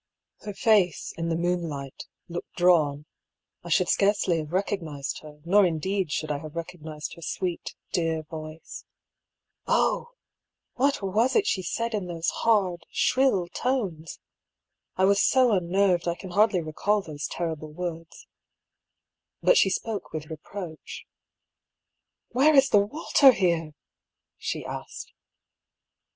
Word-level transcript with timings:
Her 0.39 0.53
face, 0.55 1.13
in 1.15 1.29
the 1.29 1.35
moonlight, 1.35 2.07
looked 2.27 2.55
drawn— 2.55 3.05
I 3.63 3.69
should 3.69 3.87
scarcely 3.87 4.39
have 4.39 4.51
recognised 4.51 5.19
her, 5.19 5.41
nor 5.45 5.63
indeed 5.63 6.11
should 6.11 6.31
I 6.31 6.39
have 6.39 6.55
recognised 6.55 7.13
her 7.13 7.21
sweet, 7.21 7.75
dear 7.91 8.23
voice. 8.23 8.83
Oh! 9.67 10.09
what 10.73 11.03
was 11.03 11.35
it 11.35 11.45
she 11.45 11.61
said, 11.61 11.93
in 11.93 12.07
those 12.07 12.29
hard, 12.29 12.87
shrill 12.89 13.47
tones? 13.49 14.19
I 14.95 15.05
was 15.05 15.21
so 15.21 15.51
unnerved, 15.51 16.07
I 16.07 16.15
can 16.15 16.31
hardly 16.31 16.61
recall 16.61 17.03
those 17.03 17.27
terrible 17.27 17.71
words. 17.71 18.25
But 19.43 19.55
she 19.55 19.69
spoke 19.69 20.11
with 20.13 20.31
reproach." 20.31 21.05
Where 22.31 22.55
is 22.55 22.69
the 22.69 22.79
water 22.83 23.33
here?" 23.33 23.75
she 24.39 24.65
asked. 24.65 25.13